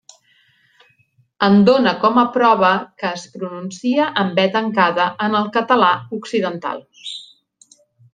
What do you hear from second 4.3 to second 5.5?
e tancada en